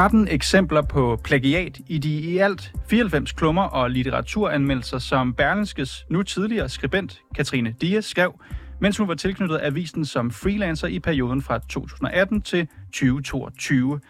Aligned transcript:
13 0.00 0.28
eksempler 0.28 0.82
på 0.82 1.20
plagiat 1.24 1.78
i 1.88 1.98
de 1.98 2.10
i 2.10 2.38
alt 2.38 2.72
94 2.88 3.32
klummer 3.32 3.62
og 3.62 3.90
litteraturanmeldelser, 3.90 4.98
som 4.98 5.34
Berlingskes 5.34 6.06
nu 6.10 6.22
tidligere 6.22 6.68
skribent 6.68 7.20
Katrine 7.34 7.74
Dias 7.80 8.04
skrev, 8.04 8.40
mens 8.78 8.96
hun 8.96 9.08
var 9.08 9.14
tilknyttet 9.14 9.60
avisen 9.62 10.04
som 10.04 10.30
freelancer 10.30 10.88
i 10.88 10.98
perioden 10.98 11.42
fra 11.42 11.58
2018 11.58 12.42
til 12.42 12.68
2022. 12.92 14.00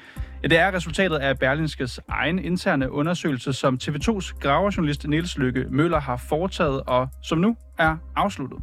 Ja, 0.43 0.49
det 0.49 0.59
er 0.59 0.75
resultatet 0.75 1.17
af 1.17 1.39
Berlingskes 1.39 2.01
egen 2.09 2.39
interne 2.39 2.93
undersøgelse, 2.93 3.53
som 3.53 3.79
TV2's 3.83 4.39
graverjournalist 4.41 5.09
Niels 5.09 5.39
Lykke 5.39 5.67
Møller 5.71 6.01
har 6.01 6.17
foretaget, 6.17 6.83
og 6.87 7.09
som 7.23 7.39
nu 7.39 7.57
er 7.79 7.97
afsluttet. 8.17 8.59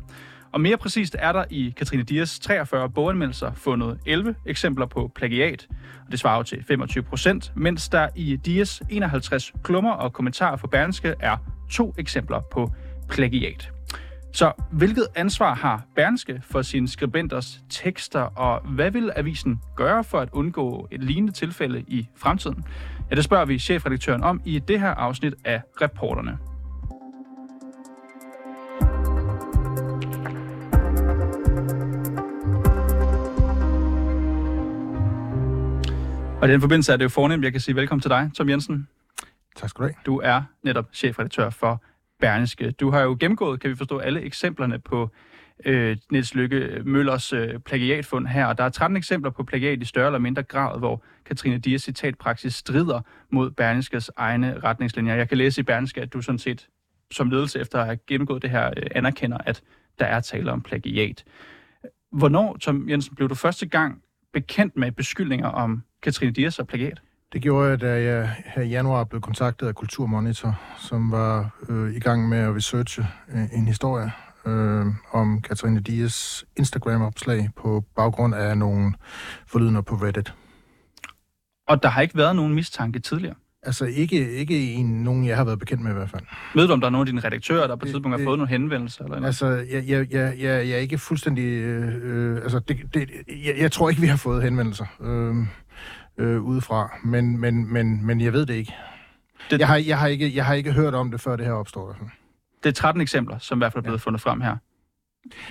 Og 0.57 0.61
mere 0.61 0.77
præcist 0.77 1.15
er 1.19 1.31
der 1.31 1.43
i 1.49 1.73
Katrine 1.77 2.03
Dias 2.03 2.39
43 2.39 2.89
boganmeldelser 2.89 3.51
fundet 3.53 3.99
11 4.05 4.35
eksempler 4.45 4.85
på 4.85 5.11
plagiat, 5.15 5.67
og 6.05 6.11
det 6.11 6.19
svarer 6.19 6.37
jo 6.37 6.43
til 6.43 6.63
25 6.67 7.03
procent, 7.03 7.51
mens 7.55 7.89
der 7.89 8.07
i 8.15 8.35
Dias 8.35 8.81
51 8.89 9.53
klummer 9.63 9.91
og 9.91 10.13
kommentarer 10.13 10.57
for 10.57 10.67
Berlingske 10.67 11.13
er 11.19 11.37
to 11.71 11.93
eksempler 11.97 12.39
på 12.51 12.71
plagiat. 13.09 13.71
Så 14.33 14.51
hvilket 14.71 15.07
ansvar 15.15 15.53
har 15.53 15.85
Berlingske 15.95 16.41
for 16.43 16.61
sine 16.61 16.87
skribenters 16.87 17.61
tekster, 17.69 18.21
og 18.21 18.61
hvad 18.69 18.91
vil 18.91 19.11
avisen 19.15 19.59
gøre 19.75 20.03
for 20.03 20.19
at 20.19 20.29
undgå 20.31 20.87
et 20.91 21.03
lignende 21.03 21.33
tilfælde 21.33 21.83
i 21.87 22.07
fremtiden? 22.15 22.65
Ja, 23.09 23.15
det 23.15 23.23
spørger 23.23 23.45
vi 23.45 23.59
chefredaktøren 23.59 24.23
om 24.23 24.41
i 24.45 24.59
det 24.59 24.79
her 24.79 24.89
afsnit 24.89 25.33
af 25.45 25.61
Reporterne. 25.81 26.37
Og 36.41 36.47
i 36.47 36.51
den 36.51 36.61
forbindelse 36.61 36.93
er 36.93 36.97
det 36.97 37.03
jo 37.03 37.09
fornemt, 37.09 37.43
jeg 37.43 37.51
kan 37.51 37.61
sige 37.61 37.75
velkommen 37.75 38.01
til 38.01 38.09
dig, 38.11 38.31
Tom 38.35 38.49
Jensen. 38.49 38.87
Tak 39.55 39.69
skal 39.69 39.81
du 39.81 39.87
have. 39.87 39.95
Du 40.05 40.21
er 40.23 40.41
netop 40.63 40.89
chefredaktør 40.93 41.49
for 41.49 41.83
Berlingske. 42.19 42.71
Du 42.71 42.91
har 42.91 43.01
jo 43.01 43.17
gennemgået, 43.19 43.59
kan 43.59 43.69
vi 43.69 43.75
forstå, 43.75 43.97
alle 43.97 44.21
eksemplerne 44.21 44.79
på 44.79 45.09
øh, 45.65 45.97
Niels 46.11 46.35
Lykke 46.35 46.81
Møllers 46.85 47.33
øh, 47.33 47.59
plagiatfund 47.59 48.27
her. 48.27 48.45
Og 48.45 48.57
der 48.57 48.63
er 48.63 48.69
13 48.69 48.97
eksempler 48.97 49.31
på 49.31 49.43
plagiat 49.43 49.81
i 49.81 49.85
større 49.85 50.05
eller 50.05 50.19
mindre 50.19 50.43
grad, 50.43 50.79
hvor 50.79 51.03
Katrine 51.25 51.57
Dias 51.57 51.81
citatpraksis 51.81 52.53
strider 52.53 53.01
mod 53.29 53.51
Berlingskes 53.51 54.11
egne 54.17 54.59
retningslinjer. 54.63 55.15
Jeg 55.15 55.29
kan 55.29 55.37
læse 55.37 55.61
i 55.61 55.63
Berlingske, 55.63 56.01
at 56.01 56.13
du 56.13 56.21
sådan 56.21 56.39
set 56.39 56.67
som 57.11 57.29
ledelse 57.29 57.59
efter 57.59 57.79
at 57.79 57.85
have 57.85 57.97
gennemgået 58.07 58.41
det 58.41 58.49
her, 58.49 58.67
øh, 58.77 58.87
anerkender, 58.91 59.37
at 59.45 59.61
der 59.99 60.05
er 60.05 60.19
tale 60.19 60.51
om 60.51 60.61
plagiat. 60.61 61.23
Hvornår, 62.11 62.57
Tom 62.57 62.89
Jensen, 62.89 63.15
blev 63.15 63.29
du 63.29 63.35
første 63.35 63.65
gang 63.65 64.01
bekendt 64.33 64.77
med 64.77 64.91
beskyldninger 64.91 65.47
om 65.47 65.83
Katrine 66.01 66.31
Dias 66.31 66.59
og 66.59 66.67
plagiat? 66.67 67.01
Det 67.33 67.41
gjorde 67.41 67.69
jeg, 67.69 67.81
da 67.81 68.01
jeg 68.01 68.35
her 68.45 68.61
i 68.61 68.67
januar 68.67 69.03
blev 69.03 69.21
kontaktet 69.21 69.67
af 69.67 69.75
Kulturmonitor, 69.75 70.61
som 70.77 71.11
var 71.11 71.49
øh, 71.69 71.95
i 71.95 71.99
gang 71.99 72.29
med 72.29 72.37
at 72.37 72.55
researche 72.55 73.07
øh, 73.29 73.53
en 73.53 73.67
historie 73.67 74.11
øh, 74.45 74.85
om 75.11 75.41
Katrine 75.41 75.79
Dias 75.79 76.45
Instagram-opslag 76.57 77.49
på 77.55 77.83
baggrund 77.95 78.35
af 78.35 78.57
nogle 78.57 78.93
forlydende 79.47 79.83
på 79.83 79.95
Reddit. 79.95 80.33
Og 81.67 81.83
der 81.83 81.89
har 81.89 82.01
ikke 82.01 82.17
været 82.17 82.35
nogen 82.35 82.53
mistanke 82.53 82.99
tidligere? 82.99 83.35
Altså 83.67 83.85
ikke, 83.85 84.31
ikke 84.31 84.73
en, 84.73 85.03
nogen, 85.03 85.25
jeg 85.25 85.37
har 85.37 85.43
været 85.43 85.59
bekendt 85.59 85.83
med 85.83 85.91
i 85.91 85.93
hvert 85.93 86.09
fald. 86.09 86.23
Ved 86.55 86.67
du, 86.67 86.73
om 86.73 86.79
der 86.79 86.87
er 86.87 86.91
nogle 86.91 87.01
af 87.01 87.05
dine 87.05 87.21
redaktører, 87.21 87.67
der 87.67 87.75
på 87.75 87.85
et 87.85 87.91
tidspunkt 87.91 88.17
har 88.17 88.25
fået 88.25 88.39
nogle 88.39 88.49
henvendelser? 88.49 89.03
Eller 89.03 89.15
noget? 89.15 89.27
Altså, 89.27 89.47
jeg, 89.47 89.83
jeg, 89.87 90.13
jeg, 90.13 90.33
jeg, 90.39 90.67
jeg 90.67 90.69
er 90.69 90.77
ikke 90.77 90.97
fuldstændig... 90.97 91.43
Øh, 91.43 91.93
øh, 92.03 92.35
altså, 92.35 92.59
det, 92.59 92.77
det, 92.93 93.09
jeg, 93.45 93.55
jeg 93.57 93.71
tror 93.71 93.89
ikke, 93.89 94.01
vi 94.01 94.07
har 94.07 94.17
fået 94.17 94.43
henvendelser 94.43 94.85
øh, 95.01 95.35
øh, 96.25 96.41
udefra, 96.41 96.97
men, 97.03 97.37
men, 97.39 97.73
men, 97.73 98.05
men 98.05 98.21
jeg 98.21 98.33
ved 98.33 98.45
det 98.45 98.53
ikke. 98.53 98.73
Det, 99.51 99.59
jeg, 99.59 99.67
har, 99.67 99.75
jeg, 99.75 99.99
har 99.99 100.07
ikke. 100.07 100.35
jeg 100.35 100.45
har 100.45 100.53
ikke 100.53 100.71
hørt 100.71 100.93
om 100.93 101.11
det, 101.11 101.21
før 101.21 101.35
det 101.35 101.45
her 101.45 101.53
opstår. 101.53 101.95
Det 102.63 102.69
er 102.69 102.73
13 102.73 103.01
eksempler, 103.01 103.37
som 103.39 103.57
i 103.57 103.59
hvert 103.59 103.73
fald 103.73 103.79
er 103.79 103.83
blevet 103.83 103.99
ja. 103.99 104.03
fundet 104.03 104.21
frem 104.21 104.41
her. 104.41 104.55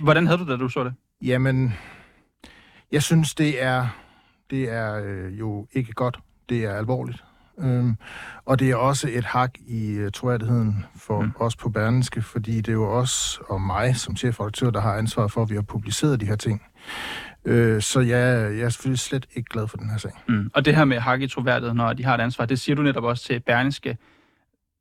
Hvordan 0.02 0.26
havde 0.26 0.38
du 0.38 0.42
det, 0.42 0.50
da 0.50 0.56
du 0.56 0.68
så 0.68 0.84
det? 0.84 0.94
Jamen, 1.22 1.74
jeg 2.92 3.02
synes, 3.02 3.34
det 3.34 3.62
er, 3.62 3.88
det 4.50 4.70
er 4.72 5.02
øh, 5.04 5.38
jo 5.38 5.66
ikke 5.72 5.92
godt. 5.92 6.18
Det 6.48 6.64
er 6.64 6.74
alvorligt. 6.74 7.24
Øhm, 7.58 7.96
og 8.44 8.58
det 8.58 8.70
er 8.70 8.76
også 8.76 9.08
et 9.12 9.24
hak 9.24 9.58
i 9.66 10.02
uh, 10.02 10.08
troværdigheden 10.14 10.84
for 10.96 11.20
mm. 11.20 11.32
os 11.40 11.56
på 11.56 11.68
Berlingske, 11.68 12.22
fordi 12.22 12.56
det 12.56 12.68
er 12.68 12.72
jo 12.72 12.88
os 12.88 13.40
og 13.48 13.60
mig 13.60 13.96
som 13.96 14.16
chefredaktør, 14.16 14.70
der 14.70 14.80
har 14.80 14.94
ansvar 14.94 15.26
for, 15.26 15.42
at 15.42 15.50
vi 15.50 15.54
har 15.54 15.62
publiceret 15.62 16.20
de 16.20 16.26
her 16.26 16.36
ting. 16.36 16.62
Øh, 17.44 17.82
så 17.82 18.00
jeg, 18.00 18.56
jeg 18.56 18.64
er 18.64 18.68
selvfølgelig 18.68 18.98
slet 18.98 19.26
ikke 19.34 19.48
glad 19.50 19.68
for 19.68 19.76
den 19.76 19.90
her 19.90 19.96
sag. 19.96 20.12
Mm. 20.28 20.50
Og 20.54 20.64
det 20.64 20.76
her 20.76 20.84
med 20.84 20.98
hak 20.98 21.22
i 21.22 21.28
troværdigheden, 21.28 21.76
når 21.76 21.92
de 21.92 22.04
har 22.04 22.14
et 22.14 22.20
ansvar, 22.20 22.46
det 22.46 22.60
siger 22.60 22.76
du 22.76 22.82
netop 22.82 23.04
også 23.04 23.24
til 23.24 23.40
Berlingske. 23.40 23.96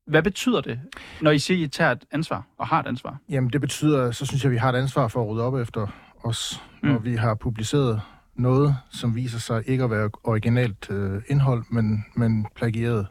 Hvad 0.07 0.23
betyder 0.23 0.61
det, 0.61 0.79
når 1.21 1.31
I 1.31 1.39
siger, 1.39 1.57
at 1.57 1.67
I 1.67 1.67
tager 1.67 1.91
et 1.91 2.05
ansvar 2.11 2.43
og 2.57 2.67
har 2.67 2.79
et 2.79 2.87
ansvar? 2.87 3.17
Jamen 3.29 3.49
det 3.49 3.61
betyder, 3.61 4.11
så 4.11 4.25
synes 4.25 4.43
jeg, 4.43 4.49
at 4.49 4.53
vi 4.53 4.57
har 4.57 4.69
et 4.69 4.75
ansvar 4.75 5.07
for 5.07 5.21
at 5.21 5.27
rydde 5.27 5.43
op 5.43 5.55
efter 5.55 5.87
os, 6.23 6.63
mm. 6.83 6.89
når 6.89 6.99
vi 6.99 7.15
har 7.15 7.35
publiceret 7.35 8.01
noget, 8.35 8.75
som 8.91 9.15
viser 9.15 9.39
sig 9.39 9.63
ikke 9.65 9.83
at 9.83 9.91
være 9.91 10.09
originalt 10.23 10.89
øh, 10.89 11.21
indhold, 11.27 11.63
men, 11.69 12.05
men 12.15 12.47
plagieret 12.55 13.07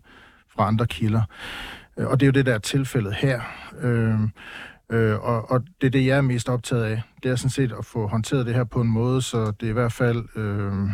fra 0.55 0.67
andre 0.67 0.87
kilder. 0.87 1.23
Øh, 1.97 2.07
og 2.07 2.21
det 2.21 2.27
er 2.27 2.29
jo 2.29 2.33
det, 2.33 2.47
der 2.47 2.55
er 2.55 2.59
tilfældet 2.59 3.15
her. 3.15 3.41
Øh, 3.81 4.21
øh, 4.93 5.19
og, 5.19 5.51
og 5.51 5.65
det 5.81 5.87
er 5.87 5.91
det, 5.91 6.07
jeg 6.07 6.17
er 6.17 6.23
mest 6.23 6.49
optaget 6.49 6.85
af. 6.85 7.03
Det 7.23 7.31
er 7.31 7.37
sådan 7.37 7.51
set 7.51 7.73
at 7.79 7.85
få 7.85 8.07
håndteret 8.07 8.47
det 8.47 8.55
her 8.55 8.65
på 8.65 8.81
en 8.81 8.89
måde, 8.89 9.23
så 9.23 9.53
det 9.61 9.67
er 9.67 9.71
i 9.71 9.73
hvert 9.73 9.93
fald... 9.93 10.25
Øh, 10.37 10.91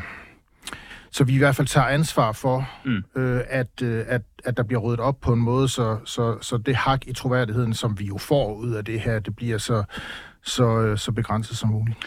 så 1.13 1.25
vi 1.25 1.35
i 1.35 1.39
hvert 1.39 1.57
fald 1.57 1.67
tager 1.67 1.87
ansvar 1.87 2.33
for, 2.33 2.69
mm. 2.85 3.23
øh, 3.23 3.41
at, 3.49 3.83
øh, 3.83 4.05
at, 4.09 4.23
at 4.45 4.57
der 4.57 4.63
bliver 4.63 4.81
ryddet 4.81 5.01
op 5.01 5.21
på 5.21 5.33
en 5.33 5.41
måde, 5.41 5.69
så, 5.69 5.99
så, 6.05 6.39
så 6.41 6.57
det 6.57 6.77
hak 6.77 7.07
i 7.07 7.13
troværdigheden, 7.13 7.75
som 7.75 7.99
vi 7.99 8.05
jo 8.05 8.19
får 8.19 8.55
ud 8.55 8.71
af 8.71 8.85
det 8.85 9.01
her, 9.01 9.19
det 9.19 9.37
bliver 9.37 9.59
så, 9.59 9.85
så, 10.43 10.81
øh, 10.81 10.99
så 10.99 11.13
begrænset 11.13 11.57
som 11.57 11.69
muligt. 11.69 11.99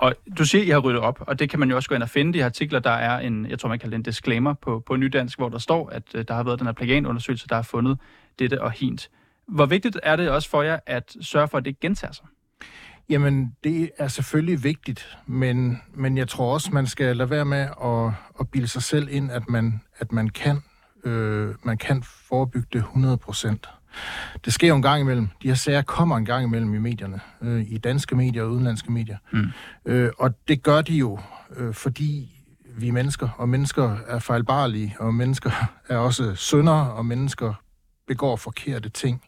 Og 0.00 0.14
du 0.38 0.44
siger, 0.44 0.62
at 0.62 0.68
I 0.68 0.70
har 0.70 0.78
ryddet 0.78 1.00
op, 1.00 1.24
og 1.26 1.38
det 1.38 1.50
kan 1.50 1.60
man 1.60 1.70
jo 1.70 1.76
også 1.76 1.88
gå 1.88 1.94
ind 1.94 2.02
og 2.02 2.08
finde. 2.08 2.32
De 2.32 2.44
artikler, 2.44 2.78
der 2.78 2.90
er 2.90 3.18
en, 3.18 3.46
jeg 3.46 3.58
tror 3.58 3.68
man 3.68 3.78
kalder 3.78 3.90
det 3.90 3.98
en 3.98 4.02
disclaimer 4.02 4.54
på, 4.54 4.82
på 4.86 4.96
nydansk, 4.96 5.38
hvor 5.38 5.48
der 5.48 5.58
står, 5.58 5.88
at 5.88 6.02
øh, 6.14 6.24
der 6.28 6.34
har 6.34 6.42
været 6.42 6.58
den 6.58 6.66
her 6.66 6.72
plagianundersøgelse, 6.72 7.48
der 7.48 7.54
har 7.54 7.62
fundet 7.62 7.98
dette 8.38 8.62
og 8.62 8.70
hint. 8.70 9.10
Hvor 9.48 9.66
vigtigt 9.66 10.00
er 10.02 10.16
det 10.16 10.30
også 10.30 10.50
for 10.50 10.62
jer 10.62 10.78
at 10.86 11.16
sørge 11.20 11.48
for, 11.48 11.58
at 11.58 11.64
det 11.64 11.70
ikke 11.70 11.80
gentager 11.80 12.12
sig? 12.12 12.26
Jamen, 13.08 13.56
det 13.64 13.90
er 13.98 14.08
selvfølgelig 14.08 14.64
vigtigt, 14.64 15.18
men, 15.26 15.80
men 15.94 16.18
jeg 16.18 16.28
tror 16.28 16.54
også, 16.54 16.70
man 16.72 16.86
skal 16.86 17.16
lade 17.16 17.30
være 17.30 17.44
med 17.44 17.68
at, 17.84 18.12
at 18.40 18.50
bilde 18.52 18.68
sig 18.68 18.82
selv 18.82 19.08
ind, 19.10 19.30
at 19.30 19.48
man, 19.48 19.80
at 19.98 20.12
man 20.12 20.28
kan 20.28 20.62
øh, 21.04 21.54
man 21.62 21.78
kan 21.78 22.02
forebygge 22.02 22.68
det 22.72 22.78
100 22.78 23.16
procent. 23.16 23.68
Det 24.44 24.52
sker 24.52 24.68
jo 24.68 24.76
en 24.76 24.82
gang 24.82 25.00
imellem. 25.00 25.28
De 25.42 25.48
her 25.48 25.54
sager 25.54 25.82
kommer 25.82 26.16
en 26.16 26.24
gang 26.24 26.44
imellem 26.44 26.74
i 26.74 26.78
medierne, 26.78 27.20
øh, 27.42 27.64
i 27.68 27.78
danske 27.78 28.16
medier 28.16 28.42
og 28.42 28.50
udenlandske 28.50 28.92
medier. 28.92 29.16
Mm. 29.32 29.46
Øh, 29.86 30.10
og 30.18 30.48
det 30.48 30.62
gør 30.62 30.80
de 30.80 30.94
jo, 30.94 31.18
øh, 31.56 31.74
fordi 31.74 32.36
vi 32.76 32.88
er 32.88 32.92
mennesker, 32.92 33.28
og 33.36 33.48
mennesker 33.48 33.96
er 34.06 34.18
fejlbarlige, 34.18 34.96
og 34.98 35.14
mennesker 35.14 35.50
er 35.88 35.96
også 35.96 36.34
syndere, 36.34 36.92
og 36.92 37.06
mennesker 37.06 37.54
begår 38.06 38.36
forkerte 38.36 38.88
ting. 38.88 39.22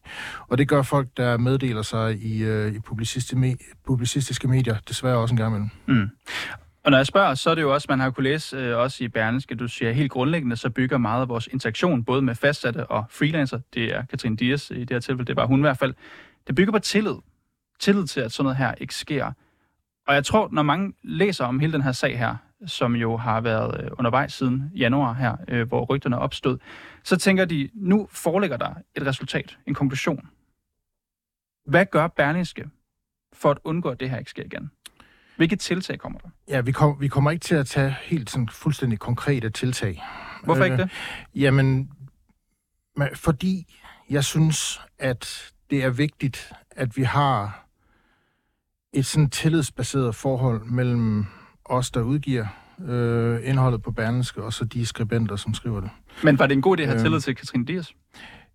Og 0.48 0.58
det 0.58 0.68
gør 0.68 0.82
folk, 0.82 1.08
der 1.16 1.36
meddeler 1.36 1.82
sig 1.82 2.22
i, 2.22 2.42
øh, 2.42 2.74
i 2.74 2.78
publicistiske 3.84 4.48
medier, 4.48 4.76
desværre 4.88 5.16
også 5.16 5.32
en 5.32 5.36
gang 5.36 5.56
imellem. 5.56 5.70
Mm. 5.86 6.10
Og 6.84 6.90
når 6.90 6.98
jeg 6.98 7.06
spørger, 7.06 7.34
så 7.34 7.50
er 7.50 7.54
det 7.54 7.62
jo 7.62 7.74
også, 7.74 7.86
man 7.90 8.00
har 8.00 8.10
kunnet 8.10 8.30
læse 8.30 8.56
øh, 8.56 8.78
også 8.78 9.04
i 9.04 9.08
Berlingske, 9.08 9.54
du 9.54 9.68
siger 9.68 9.92
helt 9.92 10.10
grundlæggende, 10.10 10.56
så 10.56 10.70
bygger 10.70 10.98
meget 10.98 11.20
af 11.20 11.28
vores 11.28 11.46
interaktion, 11.52 12.04
både 12.04 12.22
med 12.22 12.34
fastsatte 12.34 12.86
og 12.86 13.04
freelancer, 13.10 13.60
det 13.74 13.84
er 13.94 14.04
Katrine 14.04 14.36
Dias 14.36 14.70
i 14.70 14.80
det 14.80 14.90
her 14.90 15.00
tilfælde, 15.00 15.24
det 15.24 15.36
var 15.36 15.46
hun 15.46 15.60
i 15.60 15.62
hvert 15.62 15.78
fald, 15.78 15.94
det 16.46 16.54
bygger 16.54 16.72
på 16.72 16.78
tillid. 16.78 17.14
Tillid 17.80 18.06
til, 18.06 18.20
at 18.20 18.32
sådan 18.32 18.44
noget 18.44 18.56
her 18.56 18.74
ikke 18.74 18.94
sker. 18.94 19.32
Og 20.06 20.14
jeg 20.14 20.24
tror, 20.24 20.48
når 20.52 20.62
mange 20.62 20.92
læser 21.02 21.44
om 21.44 21.60
hele 21.60 21.72
den 21.72 21.82
her 21.82 21.92
sag 21.92 22.18
her, 22.18 22.36
som 22.66 22.96
jo 22.96 23.16
har 23.16 23.40
været 23.40 23.84
øh, 23.84 23.90
undervejs 23.98 24.32
siden 24.32 24.72
januar 24.74 25.12
her, 25.12 25.36
øh, 25.48 25.68
hvor 25.68 25.84
rygterne 25.84 26.18
opstod, 26.18 26.58
så 27.04 27.16
tænker 27.16 27.44
de, 27.44 27.70
nu 27.74 28.08
foreligger 28.10 28.56
der 28.56 28.74
et 28.96 29.06
resultat, 29.06 29.58
en 29.66 29.74
konklusion. 29.74 30.28
Hvad 31.66 31.86
gør 31.86 32.06
Berlingske 32.06 32.70
for 33.32 33.50
at 33.50 33.58
undgå, 33.64 33.88
at 33.88 34.00
det 34.00 34.10
her 34.10 34.18
ikke 34.18 34.30
sker 34.30 34.44
igen? 34.44 34.70
Hvilke 35.42 35.56
tiltag 35.56 35.98
kommer 35.98 36.18
der? 36.18 36.28
Ja, 36.48 36.60
vi, 36.60 36.72
kom, 36.72 37.00
vi 37.00 37.08
kommer 37.08 37.30
ikke 37.30 37.42
til 37.42 37.54
at 37.54 37.66
tage 37.66 37.96
helt 38.02 38.30
sådan 38.30 38.48
fuldstændig 38.48 38.98
konkrete 38.98 39.50
tiltag. 39.50 40.02
Hvorfor 40.44 40.64
øh, 40.64 40.70
ikke 40.70 40.82
det? 40.82 40.90
Jamen, 41.34 41.90
fordi 43.14 43.74
jeg 44.10 44.24
synes, 44.24 44.80
at 44.98 45.52
det 45.70 45.84
er 45.84 45.90
vigtigt, 45.90 46.52
at 46.70 46.96
vi 46.96 47.02
har 47.02 47.66
et 48.92 49.06
sådan 49.06 49.30
tillidsbaseret 49.30 50.14
forhold 50.14 50.64
mellem 50.64 51.26
os, 51.64 51.90
der 51.90 52.00
udgiver 52.00 52.46
øh, 52.84 53.48
indholdet 53.48 53.82
på 53.82 53.90
Berlingske, 53.90 54.42
og 54.42 54.52
så 54.52 54.64
de 54.64 54.86
skribenter, 54.86 55.36
som 55.36 55.54
skriver 55.54 55.80
det. 55.80 55.90
Men 56.24 56.38
var 56.38 56.46
det 56.46 56.54
en 56.54 56.62
god 56.62 56.78
idé 56.78 56.82
at 56.82 56.88
have 56.88 56.98
øh, 56.98 57.02
tillid 57.02 57.20
til 57.20 57.34
Katrine 57.34 57.64
Dias? 57.64 57.94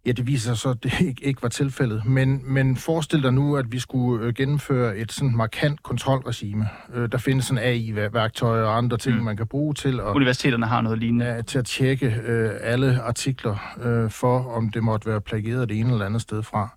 Ja, 0.07 0.12
det 0.12 0.27
viser 0.27 0.54
sig 0.54 0.57
så, 0.57 0.69
at 0.69 0.83
det 0.83 1.00
ikke, 1.07 1.25
ikke 1.25 1.44
var 1.44 1.50
tilfældet. 1.50 2.06
Men, 2.06 2.42
men 2.44 2.75
forestil 2.75 3.24
dig 3.24 3.33
nu, 3.33 3.56
at 3.56 3.71
vi 3.71 3.80
skulle 3.80 4.25
øh, 4.25 4.33
gennemføre 4.33 4.98
et 4.98 5.12
sådan 5.12 5.36
markant 5.36 5.83
kontrolregime. 5.83 6.68
Øh, 6.94 7.12
der 7.12 7.18
findes 7.18 7.45
sådan 7.45 7.63
AI-værktøjer 7.63 8.63
og 8.63 8.77
andre 8.77 8.98
ting, 8.98 9.18
mm. 9.18 9.24
man 9.24 9.38
kan 9.38 9.48
bruge 9.48 9.74
til 9.74 10.00
at, 10.00 10.15
Universiteterne 10.15 10.65
har 10.65 10.81
noget 10.81 11.00
lignende. 11.00 11.25
ja, 11.25 11.42
til 11.42 11.59
at 11.59 11.65
tjekke 11.65 12.06
øh, 12.25 12.51
alle 12.62 13.01
artikler 13.01 13.75
øh, 13.83 14.09
for, 14.09 14.39
om 14.39 14.69
det 14.69 14.83
måtte 14.83 15.09
være 15.09 15.21
plagieret 15.21 15.69
det 15.69 15.80
ene 15.80 15.92
eller 15.92 16.06
andet 16.06 16.21
sted 16.21 16.44
fra. 16.44 16.69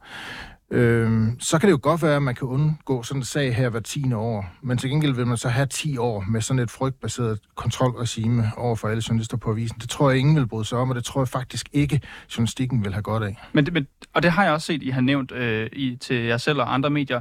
Øhm, 0.72 1.40
så 1.40 1.58
kan 1.58 1.66
det 1.66 1.72
jo 1.72 1.78
godt 1.82 2.02
være, 2.02 2.16
at 2.16 2.22
man 2.22 2.34
kan 2.34 2.48
undgå 2.48 3.02
sådan 3.02 3.20
en 3.20 3.24
sag 3.24 3.56
her 3.56 3.68
hver 3.68 3.80
10. 3.80 4.12
år, 4.12 4.46
men 4.62 4.78
til 4.78 4.90
gengæld 4.90 5.12
vil 5.12 5.26
man 5.26 5.36
så 5.36 5.48
have 5.48 5.66
10 5.66 5.96
år 5.98 6.24
med 6.28 6.40
sådan 6.40 6.58
et 6.62 6.70
frygtbaseret 6.70 7.38
kontrolregime 7.54 8.50
over 8.56 8.76
for 8.76 8.88
alle 8.88 9.02
journalister 9.08 9.36
på 9.36 9.50
avisen. 9.50 9.78
Det 9.80 9.88
tror 9.90 10.10
jeg, 10.10 10.18
ingen 10.18 10.36
vil 10.36 10.46
bryde 10.46 10.64
sig 10.64 10.78
om, 10.78 10.88
og 10.90 10.96
det 10.96 11.04
tror 11.04 11.20
jeg 11.20 11.28
faktisk 11.28 11.68
ikke, 11.72 12.00
journalistikken 12.36 12.84
vil 12.84 12.92
have 12.92 13.02
godt 13.02 13.22
af. 13.22 13.36
Men, 13.52 13.64
det- 13.64 13.72
men, 13.74 13.86
og 14.14 14.22
det 14.22 14.30
har 14.32 14.44
jeg 14.44 14.52
også 14.52 14.66
set, 14.66 14.82
I 14.82 14.88
har 14.90 15.00
nævnt 15.00 15.32
øh, 15.32 15.70
i, 15.72 15.96
til 16.00 16.16
jer 16.16 16.36
selv 16.36 16.60
og 16.60 16.74
andre 16.74 16.90
medier. 16.90 17.20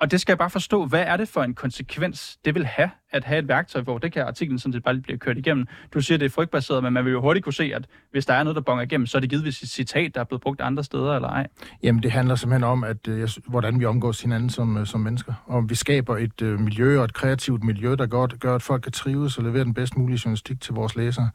Og 0.00 0.10
det 0.10 0.20
skal 0.20 0.32
jeg 0.32 0.38
bare 0.38 0.50
forstå, 0.50 0.86
hvad 0.86 1.00
er 1.06 1.16
det 1.16 1.28
for 1.28 1.42
en 1.42 1.54
konsekvens, 1.54 2.38
det 2.44 2.54
vil 2.54 2.66
have, 2.66 2.90
at 3.16 3.24
have 3.24 3.38
et 3.38 3.48
værktøj, 3.48 3.82
hvor 3.82 3.98
det 3.98 4.12
kan 4.12 4.22
artiklen 4.22 4.58
sådan 4.58 4.72
set 4.72 4.82
bare 4.82 4.94
lige 4.94 5.02
blive 5.02 5.18
kørt 5.18 5.38
igennem. 5.38 5.66
Du 5.94 6.00
siger, 6.00 6.18
det 6.18 6.26
er 6.26 6.30
frygtbaseret, 6.30 6.82
men 6.82 6.92
man 6.92 7.04
vil 7.04 7.12
jo 7.12 7.20
hurtigt 7.20 7.44
kunne 7.44 7.52
se, 7.52 7.74
at 7.74 7.86
hvis 8.10 8.26
der 8.26 8.34
er 8.34 8.42
noget, 8.42 8.56
der 8.56 8.62
bonger 8.62 8.84
igennem, 8.84 9.06
så 9.06 9.18
er 9.18 9.20
det 9.20 9.30
givetvis 9.30 9.62
et 9.62 9.68
citat, 9.68 10.14
der 10.14 10.20
er 10.20 10.24
blevet 10.24 10.42
brugt 10.42 10.60
andre 10.60 10.84
steder, 10.84 11.14
eller 11.14 11.28
ej. 11.28 11.46
Jamen, 11.82 12.02
det 12.02 12.12
handler 12.12 12.34
simpelthen 12.34 12.64
om, 12.64 12.84
at 12.84 13.08
øh, 13.08 13.28
hvordan 13.46 13.80
vi 13.80 13.84
omgås 13.84 14.22
hinanden 14.22 14.50
som, 14.50 14.76
øh, 14.76 14.86
som 14.86 15.00
mennesker. 15.00 15.34
Og 15.46 15.70
vi 15.70 15.74
skaber 15.74 16.16
et 16.16 16.42
øh, 16.42 16.60
miljø 16.60 16.98
og 16.98 17.04
et 17.04 17.14
kreativt 17.14 17.64
miljø, 17.64 17.94
der 17.94 18.06
godt 18.06 18.40
gør, 18.40 18.54
at 18.54 18.62
folk 18.62 18.82
kan 18.82 18.92
trives 18.92 19.38
og 19.38 19.44
levere 19.44 19.64
den 19.64 19.74
bedst 19.74 19.96
mulige 19.96 20.20
journalistik 20.24 20.60
til 20.60 20.74
vores 20.74 20.96
læsere. 20.96 21.30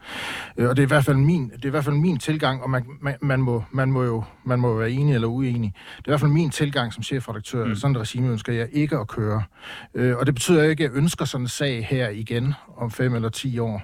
Øh, 0.58 0.70
og 0.70 0.76
det 0.76 0.82
er 0.82 0.88
i 0.88 0.88
hvert 0.88 1.06
fald 1.06 1.18
min, 1.18 1.50
det 1.50 1.66
er 1.66 1.68
i 1.68 1.70
hvert 1.70 1.86
fald 1.86 1.96
min 1.96 2.18
tilgang, 2.18 2.64
og 2.64 2.70
man, 2.70 2.86
man, 3.02 3.16
man, 3.22 3.42
må, 3.42 3.64
man, 3.72 3.92
må 3.92 4.04
jo 4.04 4.24
man 4.44 4.60
må 4.60 4.78
være 4.78 4.92
enig 4.92 5.16
eller 5.16 5.28
uenig. 5.28 5.74
Det 5.98 6.08
er 6.08 6.10
i 6.10 6.12
hvert 6.12 6.20
fald 6.20 6.32
min 6.32 6.50
tilgang 6.50 6.94
som 6.94 7.04
chefredaktør. 7.04 7.66
Mm. 7.66 7.76
Sådan 7.76 7.96
et 7.96 8.02
regime 8.02 8.30
ønsker 8.30 8.54
jeg 8.54 8.68
ikke 8.72 8.98
at 8.98 9.08
køre. 9.08 9.44
Øh, 9.94 10.18
og 10.18 10.26
det 10.26 10.36
betyder 10.36 10.64
ikke, 10.64 10.84
at 10.84 10.92
jeg 10.92 10.98
ønsker 10.98 11.26
sådan 11.26 11.44
en 11.46 11.48
sag 11.48 11.71
her 11.80 12.10
igen 12.10 12.54
om 12.78 12.92
fem 12.92 13.16
eller 13.16 13.30
ti 13.30 13.60
år. 13.60 13.82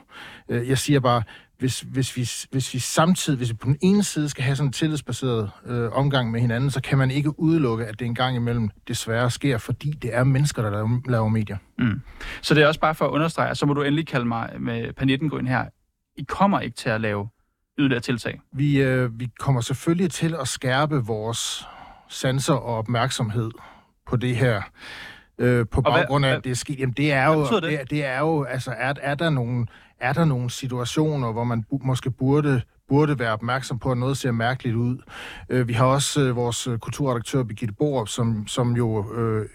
Øh, 0.50 0.70
jeg 0.70 0.78
siger 0.78 1.00
bare, 1.00 1.24
hvis, 1.60 1.80
hvis, 1.80 2.18
vi, 2.18 2.30
hvis 2.52 2.74
vi 2.74 2.80
samtidig, 2.80 3.38
hvis 3.38 3.50
vi 3.50 3.54
på 3.54 3.68
den 3.68 3.78
ene 3.82 4.04
side 4.04 4.30
skal 4.30 4.44
have 4.44 4.56
sådan 4.56 4.68
en 4.68 4.74
tillidsbaseret 4.74 5.52
øh, 5.66 5.92
omgang 5.92 6.32
med 6.32 6.42
hinanden, 6.42 6.72
så 6.72 6.82
kan 6.82 6.98
man 6.98 7.12
ikke 7.12 7.40
udelukke, 7.40 7.86
at 7.86 8.00
det 8.00 8.06
en 8.06 8.16
gang 8.16 8.36
imellem 8.36 8.70
desværre 8.88 9.32
sker, 9.32 9.58
fordi 9.58 9.92
det 9.92 10.16
er 10.16 10.24
mennesker, 10.24 10.62
der 10.62 10.70
laver, 10.70 11.02
laver 11.10 11.28
medier. 11.28 11.58
Mm. 11.80 12.02
Så 12.42 12.54
det 12.54 12.64
er 12.64 12.68
også 12.68 12.80
bare 12.80 12.96
for 12.96 13.06
at 13.06 13.12
understrege, 13.12 13.56
så 13.56 13.66
må 13.66 13.74
du 13.74 13.82
endelig 13.82 14.08
kalde 14.08 14.26
mig 14.26 14.50
med 14.60 14.94
Panettengrøn 14.94 15.48
her. 15.48 15.66
I 16.18 16.24
kommer 16.24 16.60
ikke 16.60 16.76
til 16.76 16.90
at 16.90 17.02
lave 17.02 17.30
yderligere 17.80 18.02
tiltag. 18.02 18.42
Vi, 18.54 18.82
øh, 18.82 19.20
vi 19.20 19.30
kommer 19.40 19.62
selvfølgelig 19.62 20.12
til 20.12 20.36
at 20.42 20.48
skærpe 20.48 20.96
vores 20.96 21.68
sanser 22.10 22.54
og 22.54 22.76
opmærksomhed 22.78 23.52
på 24.08 24.16
det 24.16 24.36
her. 24.36 24.62
Øh, 25.40 25.66
på 25.72 25.82
baggrund 25.82 26.26
af, 26.26 26.30
hvad- 26.32 26.38
at 26.38 26.44
det 26.44 26.52
er 26.52 26.56
sket. 26.56 26.80
Jamen, 26.80 26.94
det 26.94 27.12
er 27.12 27.26
jo, 27.26 27.44
det? 27.50 27.64
det, 27.64 27.90
det 27.90 28.06
er 28.06 28.20
jo, 28.20 28.44
altså, 28.44 28.72
er, 28.78 28.94
er 29.02 29.16
der 29.16 29.30
nogle, 29.30 29.66
er 30.00 30.14
der 30.14 30.26
nogle 30.26 30.50
situationer, 30.50 31.32
hvor 31.32 31.44
man 31.44 31.64
bu- 31.74 31.86
måske 31.86 32.12
burde 32.12 32.62
burde 32.90 33.20
være 33.20 33.34
opmærksom 33.34 33.80
på, 33.80 33.92
at 33.92 33.98
noget 33.98 34.18
ser 34.18 34.32
mærkeligt 34.32 34.76
ud. 34.76 34.98
Øh, 35.50 35.68
vi 35.68 35.74
har 35.74 35.86
også 35.86 36.22
øh, 36.22 36.36
vores 36.36 36.68
øh, 36.68 36.78
kulturredaktør, 36.78 37.44
Birgitte 37.44 37.74
Borup, 37.74 38.08
som, 38.08 38.48
som 38.48 38.76
jo 38.76 39.14
øh, 39.16 39.46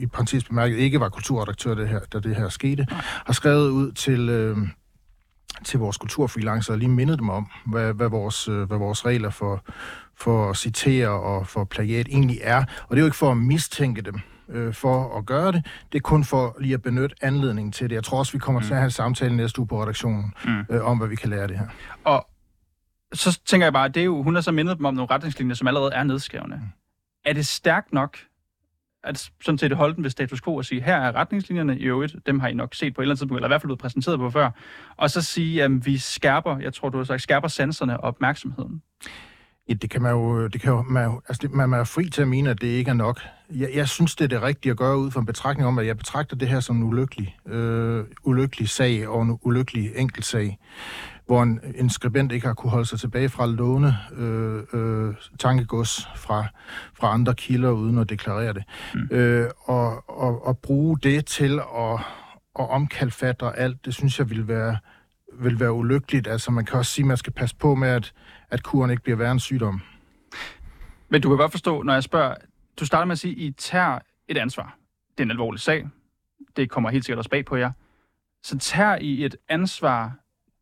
i 0.00 0.06
parentes 0.06 0.44
bemærket 0.44 0.76
ikke 0.76 1.00
var 1.00 1.08
kulturredaktør, 1.08 1.74
det 1.74 1.88
her, 1.88 2.00
da 2.12 2.18
det 2.20 2.36
her 2.36 2.48
skete, 2.48 2.86
har 3.26 3.32
skrevet 3.32 3.70
ud 3.70 3.92
til... 3.92 4.28
Øh, 4.28 4.56
til 5.64 5.78
vores 5.78 5.96
kulturfreelancer 5.96 6.72
og 6.72 6.78
lige 6.78 6.88
mindet 6.88 7.18
dem 7.18 7.28
om, 7.28 7.46
hvad, 7.66 7.92
hvad, 7.92 8.08
vores, 8.08 8.44
hvad 8.44 8.78
vores 8.78 9.06
regler 9.06 9.30
for, 9.30 9.62
for 10.18 10.50
at 10.50 10.56
citere 10.56 11.08
og 11.08 11.46
for 11.46 11.64
plagiat 11.64 12.06
egentlig 12.08 12.38
er. 12.42 12.56
Og 12.58 12.90
det 12.90 12.96
er 12.96 13.00
jo 13.00 13.04
ikke 13.04 13.16
for 13.16 13.30
at 13.30 13.36
mistænke 13.36 14.02
dem 14.02 14.20
øh, 14.48 14.74
for 14.74 15.18
at 15.18 15.26
gøre 15.26 15.52
det. 15.52 15.66
Det 15.92 15.98
er 15.98 16.02
kun 16.02 16.24
for 16.24 16.56
lige 16.60 16.74
at 16.74 16.82
benytte 16.82 17.16
anledningen 17.22 17.72
til 17.72 17.90
det. 17.90 17.96
Jeg 17.96 18.04
tror 18.04 18.18
også, 18.18 18.32
vi 18.32 18.38
kommer 18.38 18.60
mm. 18.60 18.66
til 18.66 18.72
at 18.72 18.78
have 18.78 18.84
en 18.84 18.90
samtale 18.90 19.36
næste 19.36 19.58
uge 19.60 19.68
på 19.68 19.82
redaktionen 19.82 20.34
Mm. 20.44 20.64
øh, 20.70 20.84
om, 20.84 20.98
hvad 20.98 21.08
vi 21.08 21.16
kan 21.16 21.30
lære 21.30 21.42
af 21.42 21.48
det 21.48 21.58
her. 21.58 21.66
Og 22.04 22.26
så 23.12 23.40
tænker 23.44 23.66
jeg 23.66 23.72
bare, 23.72 23.84
at 23.84 23.94
det 23.94 24.00
er 24.00 24.04
jo, 24.04 24.22
hun 24.22 24.34
har 24.34 24.42
så 24.42 24.52
mindet 24.52 24.78
dem 24.78 24.84
om 24.86 24.94
nogle 24.94 25.10
retningslinjer, 25.10 25.54
som 25.54 25.66
allerede 25.68 25.92
er 25.94 26.02
nedskrevne. 26.04 26.60
Er 27.24 27.32
det 27.32 27.46
stærkt 27.46 27.92
nok, 27.92 28.18
at 29.04 29.30
sådan 29.44 29.58
set 29.58 29.72
holde 29.72 29.94
den 29.94 30.04
ved 30.04 30.10
status 30.10 30.40
quo 30.40 30.54
og 30.56 30.64
sige, 30.64 30.80
her 30.82 30.96
er 30.96 31.12
retningslinjerne 31.12 31.78
i 31.78 31.82
øvrigt, 31.84 32.16
dem 32.26 32.40
har 32.40 32.48
I 32.48 32.54
nok 32.54 32.74
set 32.74 32.94
på 32.94 33.00
et 33.00 33.04
eller 33.04 33.10
andet 33.12 33.18
tidspunkt, 33.18 33.38
eller 33.38 33.48
i 33.48 33.50
hvert 33.50 33.60
fald 33.60 33.68
blevet 33.68 33.78
præsenteret 33.80 34.18
på 34.18 34.30
før, 34.30 34.50
og 34.96 35.10
så 35.10 35.22
sige, 35.22 35.62
at 35.62 35.86
vi 35.86 35.98
skærper, 35.98 36.58
jeg 36.58 36.74
tror 36.74 36.88
du 36.88 36.96
har 36.98 37.04
sagt, 37.04 37.22
skærper 37.22 37.48
sanserne 37.48 38.00
og 38.00 38.04
opmærksomheden. 38.04 38.82
Ja, 39.68 39.74
det 39.74 39.90
kan 39.90 40.02
man 40.02 40.12
jo, 40.12 40.46
det 40.46 40.60
kan 40.60 40.72
jo, 40.72 40.82
man, 40.82 41.10
altså 41.28 41.40
det, 41.42 41.50
man, 41.50 41.68
man 41.68 41.80
er 41.80 41.84
fri 41.84 42.08
til 42.08 42.22
at 42.22 42.28
mene, 42.28 42.50
at 42.50 42.60
det 42.60 42.66
ikke 42.66 42.88
er 42.88 42.94
nok. 42.94 43.20
Jeg, 43.50 43.70
jeg 43.74 43.88
synes, 43.88 44.16
det 44.16 44.24
er 44.24 44.28
det 44.28 44.42
rigtige 44.42 44.70
at 44.70 44.76
gøre 44.76 44.98
ud 44.98 45.10
fra 45.10 45.20
en 45.20 45.26
betragtning 45.26 45.68
om, 45.68 45.78
at 45.78 45.86
jeg 45.86 45.96
betragter 45.96 46.36
det 46.36 46.48
her 46.48 46.60
som 46.60 46.76
en 46.76 46.82
ulykkelig, 46.82 47.36
øh, 47.46 48.04
ulykkelig 48.24 48.68
sag 48.68 49.08
og 49.08 49.22
en 49.22 49.38
ulykkelig 49.42 49.90
enkeltsag, 49.96 50.58
hvor 51.26 51.42
en, 51.42 51.60
en 51.74 51.90
skribent 51.90 52.32
ikke 52.32 52.46
har 52.46 52.54
kunne 52.54 52.70
holde 52.70 52.86
sig 52.86 53.00
tilbage 53.00 53.28
fra 53.28 53.44
at 53.44 53.48
låne 53.48 53.96
øh, 54.16 54.62
øh, 54.72 55.14
tankegods 55.38 56.08
fra, 56.16 56.46
fra 56.94 57.12
andre 57.14 57.34
kilder 57.34 57.70
uden 57.70 57.98
at 57.98 58.10
deklarere 58.10 58.52
det. 58.52 58.64
Mm. 58.94 59.16
Øh, 59.16 59.50
og, 59.64 60.10
og, 60.20 60.46
og 60.46 60.58
bruge 60.58 60.98
det 61.02 61.26
til 61.26 61.60
at, 61.78 62.00
at 62.58 62.70
omkalfatre 62.70 63.58
alt, 63.58 63.84
det 63.84 63.94
synes 63.94 64.18
jeg 64.18 64.30
vil 64.30 64.48
være, 64.48 64.76
vil 65.38 65.60
være 65.60 65.72
ulykkeligt. 65.72 66.26
Altså 66.26 66.50
man 66.50 66.64
kan 66.64 66.78
også 66.78 66.92
sige, 66.92 67.04
at 67.04 67.08
man 67.08 67.16
skal 67.16 67.32
passe 67.32 67.56
på 67.56 67.74
med, 67.74 67.88
at, 67.88 68.12
at 68.50 68.62
kuren 68.62 68.90
ikke 68.90 69.02
bliver 69.02 69.16
værre 69.16 69.32
en 69.32 69.40
sygdom. 69.40 69.80
Men 71.08 71.20
du 71.20 71.28
kan 71.28 71.38
godt 71.38 71.50
forstå, 71.50 71.82
når 71.82 71.92
jeg 71.92 72.02
spørger, 72.02 72.34
du 72.80 72.86
starter 72.86 73.04
med 73.04 73.12
at 73.12 73.18
sige, 73.18 73.32
at 73.32 73.38
I 73.38 73.50
tager 73.50 73.98
et 74.28 74.38
ansvar. 74.38 74.78
Det 75.10 75.20
er 75.20 75.24
en 75.24 75.30
alvorlig 75.30 75.60
sag. 75.60 75.88
Det 76.56 76.70
kommer 76.70 76.90
helt 76.90 77.04
sikkert 77.04 77.18
også 77.18 77.30
bag 77.30 77.44
på 77.44 77.56
jer. 77.56 77.72
Så 78.42 78.58
tager 78.58 78.96
I 78.96 79.24
et 79.24 79.36
ansvar, 79.48 80.12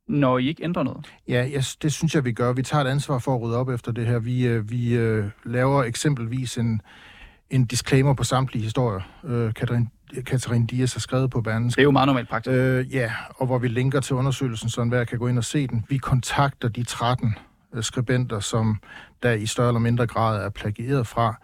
når 0.08 0.38
I 0.38 0.48
ikke 0.48 0.64
ændrer 0.64 0.82
noget? 0.82 1.12
Ja, 1.28 1.48
jeg, 1.52 1.64
det 1.82 1.92
synes 1.92 2.14
jeg, 2.14 2.24
vi 2.24 2.32
gør. 2.32 2.52
Vi 2.52 2.62
tager 2.62 2.84
et 2.84 2.88
ansvar 2.88 3.18
for 3.18 3.34
at 3.34 3.40
rydde 3.40 3.56
op 3.56 3.68
efter 3.68 3.92
det 3.92 4.06
her. 4.06 4.18
Vi, 4.18 4.46
øh, 4.46 4.70
vi 4.70 4.94
øh, 4.94 5.26
laver 5.44 5.84
eksempelvis 5.84 6.58
en, 6.58 6.82
en 7.50 7.64
disclaimer 7.64 8.14
på 8.14 8.24
samtlige 8.24 8.62
historier. 8.62 9.00
Øh, 9.24 9.54
Katarine, 9.54 9.88
Katarine 10.26 10.66
Dias 10.66 10.92
har 10.92 11.00
skrevet 11.00 11.30
på 11.30 11.40
Berlingske. 11.40 11.76
Det 11.78 11.82
er 11.82 11.84
jo 11.84 11.90
meget 11.90 12.06
normalt 12.06 12.28
praktisk. 12.28 12.54
Øh, 12.54 12.94
ja, 12.94 13.12
og 13.28 13.46
hvor 13.46 13.58
vi 13.58 13.68
linker 13.68 14.00
til 14.00 14.16
undersøgelsen, 14.16 14.68
så 14.68 14.82
enhver 14.82 15.04
kan 15.04 15.18
gå 15.18 15.28
ind 15.28 15.38
og 15.38 15.44
se 15.44 15.66
den. 15.66 15.84
Vi 15.88 15.96
kontakter 15.96 16.68
de 16.68 16.84
13 16.84 17.34
øh, 17.74 17.82
skribenter, 17.82 18.40
som 18.40 18.76
der 19.22 19.32
i 19.32 19.46
større 19.46 19.68
eller 19.68 19.80
mindre 19.80 20.06
grad 20.06 20.44
er 20.44 20.50
plagieret 20.50 21.06
fra, 21.06 21.34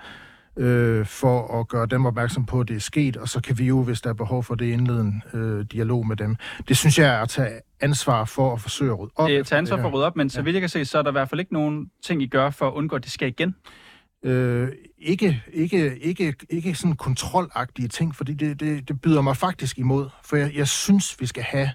øh, 0.56 1.06
for 1.06 1.60
at 1.60 1.68
gøre 1.68 1.86
dem 1.86 2.06
opmærksom 2.06 2.46
på, 2.46 2.60
at 2.60 2.68
det 2.68 2.76
er 2.76 2.80
sket, 2.80 3.16
og 3.16 3.28
så 3.28 3.40
kan 3.40 3.58
vi 3.58 3.64
jo, 3.64 3.82
hvis 3.82 4.00
der 4.00 4.10
er 4.10 4.14
behov 4.14 4.44
for 4.44 4.54
det, 4.54 4.66
indlede 4.66 5.00
en 5.00 5.22
øh, 5.34 5.64
dialog 5.72 6.06
med 6.06 6.16
dem. 6.16 6.36
Det 6.68 6.76
synes 6.76 6.98
jeg 6.98 7.14
er 7.14 7.22
at 7.22 7.28
tage 7.28 7.60
ansvar 7.80 8.24
for 8.24 8.52
at 8.52 8.60
forsøge 8.60 8.90
at 8.90 8.98
rydde 8.98 9.12
op. 9.16 9.28
Det 9.28 9.36
er 9.36 9.40
efter 9.40 9.48
til 9.48 9.54
ansvar 9.54 9.76
for 9.76 9.88
at 9.88 9.94
rydde 9.94 10.06
op, 10.06 10.16
men 10.16 10.30
så 10.30 10.42
vidt 10.42 10.54
jeg 10.54 10.62
kan 10.62 10.68
se, 10.68 10.84
så 10.84 10.98
er 10.98 11.02
der 11.02 11.10
i 11.10 11.12
hvert 11.12 11.28
fald 11.28 11.40
ikke 11.40 11.52
nogen 11.52 11.90
ting, 12.02 12.22
I 12.22 12.26
gør 12.26 12.50
for 12.50 12.68
at 12.68 12.72
undgå, 12.72 12.96
at 12.96 13.04
det 13.04 13.12
sker 13.12 13.26
igen. 13.26 13.54
Øh, 14.24 14.68
ikke, 14.98 15.42
ikke, 15.52 15.98
ikke, 15.98 16.34
ikke 16.50 16.74
sådan 16.74 16.96
kontrolagtige 16.96 17.88
ting, 17.88 18.14
fordi 18.14 18.34
det, 18.34 18.60
det, 18.60 18.88
det 18.88 19.00
byder 19.00 19.20
mig 19.20 19.36
faktisk 19.36 19.78
imod. 19.78 20.08
For 20.24 20.36
jeg, 20.36 20.56
jeg 20.56 20.68
synes, 20.68 21.20
vi 21.20 21.26
skal 21.26 21.42
have 21.42 21.70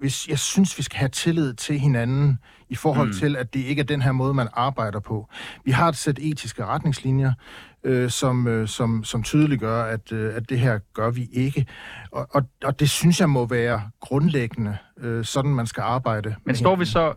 hvis, 0.00 0.28
jeg 0.28 0.38
synes, 0.38 0.78
vi 0.78 0.82
skal 0.82 0.98
have 0.98 1.08
tillid 1.08 1.54
til 1.54 1.78
hinanden 1.78 2.38
i 2.68 2.74
forhold 2.74 3.08
Mm. 3.08 3.14
til, 3.14 3.36
at 3.36 3.54
det 3.54 3.60
ikke 3.60 3.80
er 3.80 3.84
den 3.84 4.02
her 4.02 4.12
måde, 4.12 4.34
man 4.34 4.48
arbejder 4.52 5.00
på. 5.00 5.28
Vi 5.64 5.70
har 5.70 5.88
et 5.88 5.96
sæt 5.96 6.18
etiske 6.22 6.64
retningslinjer, 6.64 7.32
øh, 7.84 8.10
som, 8.10 8.46
øh, 8.48 8.68
som, 8.68 9.04
som 9.04 9.22
tydeliggør, 9.22 9.82
at, 9.84 10.12
øh, 10.12 10.34
at 10.36 10.48
det 10.50 10.58
her 10.60 10.78
gør 10.94 11.10
vi 11.10 11.28
ikke. 11.32 11.66
Og, 12.12 12.26
og, 12.30 12.42
og 12.64 12.80
det 12.80 12.90
synes 12.90 13.20
jeg 13.20 13.30
må 13.30 13.46
være 13.46 13.90
grundlæggende, 14.00 14.76
øh, 15.00 15.24
sådan 15.24 15.54
man 15.54 15.66
skal 15.66 15.80
arbejde. 15.80 16.34
Men 16.44 16.56
står 16.56 16.76
vi 16.76 16.84
så 16.84 17.14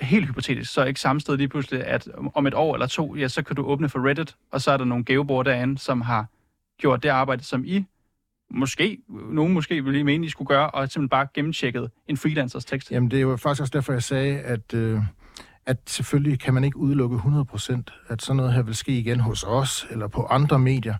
helt 0.00 0.26
hypotetisk, 0.26 0.72
så 0.72 0.84
ikke 0.84 1.00
samme 1.00 1.20
sted 1.20 1.36
lige 1.36 1.48
pludselig, 1.48 1.86
at 1.86 2.08
om 2.34 2.46
et 2.46 2.54
år 2.54 2.74
eller 2.74 2.86
to, 2.86 3.16
ja, 3.16 3.28
så 3.28 3.42
kan 3.42 3.56
du 3.56 3.62
åbne 3.66 3.88
for 3.88 4.08
Reddit, 4.08 4.36
og 4.52 4.60
så 4.60 4.70
er 4.70 4.76
der 4.76 4.84
nogle 4.84 5.04
gavebord 5.04 5.44
derinde, 5.44 5.78
som 5.78 6.00
har 6.00 6.26
gjort 6.78 7.02
det 7.02 7.08
arbejde, 7.08 7.44
som 7.44 7.64
I 7.64 7.84
måske, 8.50 8.98
nogen 9.08 9.52
måske 9.52 9.74
ville 9.74 9.92
lige 9.92 10.04
mene, 10.04 10.26
I 10.26 10.28
skulle 10.28 10.48
gøre, 10.48 10.70
og 10.70 10.88
simpelthen 10.88 11.08
bare 11.08 11.26
gennemtjekket 11.34 11.90
en 12.06 12.16
freelancers 12.16 12.64
tekst. 12.64 12.90
Jamen, 12.90 13.10
det 13.10 13.16
er 13.16 13.20
jo 13.20 13.36
faktisk 13.36 13.60
også 13.60 13.72
derfor, 13.72 13.92
jeg 13.92 14.02
sagde, 14.02 14.40
at, 14.40 14.74
øh, 14.74 15.00
at 15.66 15.76
selvfølgelig 15.86 16.40
kan 16.40 16.54
man 16.54 16.64
ikke 16.64 16.76
udelukke 16.76 17.16
100%, 17.16 17.82
at 18.08 18.22
sådan 18.22 18.36
noget 18.36 18.52
her 18.52 18.62
vil 18.62 18.74
ske 18.74 18.98
igen 18.98 19.20
hos 19.20 19.44
os 19.44 19.86
eller 19.90 20.08
på 20.08 20.22
andre 20.22 20.58
medier. 20.58 20.94